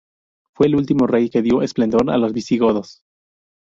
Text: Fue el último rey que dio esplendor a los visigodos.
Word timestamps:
Fue 0.55 0.65
el 0.65 0.73
último 0.77 1.05
rey 1.05 1.29
que 1.29 1.43
dio 1.43 1.61
esplendor 1.61 2.09
a 2.09 2.17
los 2.17 2.33
visigodos. 2.33 3.03